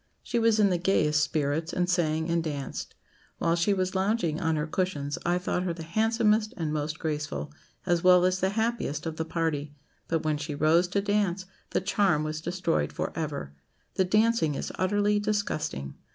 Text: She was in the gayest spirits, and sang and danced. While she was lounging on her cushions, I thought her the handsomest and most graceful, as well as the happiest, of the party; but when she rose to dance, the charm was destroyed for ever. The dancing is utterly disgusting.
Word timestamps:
She 0.23 0.39
was 0.39 0.59
in 0.59 0.71
the 0.71 0.79
gayest 0.79 1.21
spirits, 1.23 1.71
and 1.71 1.87
sang 1.87 2.27
and 2.27 2.43
danced. 2.43 2.95
While 3.37 3.55
she 3.55 3.71
was 3.71 3.93
lounging 3.93 4.39
on 4.41 4.55
her 4.55 4.65
cushions, 4.65 5.19
I 5.27 5.37
thought 5.37 5.61
her 5.61 5.75
the 5.75 5.83
handsomest 5.83 6.55
and 6.57 6.73
most 6.73 6.97
graceful, 6.97 7.53
as 7.85 8.03
well 8.03 8.25
as 8.25 8.39
the 8.39 8.49
happiest, 8.49 9.05
of 9.05 9.17
the 9.17 9.25
party; 9.25 9.75
but 10.07 10.23
when 10.23 10.37
she 10.37 10.55
rose 10.55 10.87
to 10.87 11.01
dance, 11.01 11.45
the 11.69 11.81
charm 11.81 12.23
was 12.23 12.41
destroyed 12.41 12.91
for 12.91 13.11
ever. 13.15 13.53
The 13.93 14.03
dancing 14.05 14.55
is 14.55 14.71
utterly 14.73 15.19
disgusting. 15.19 15.93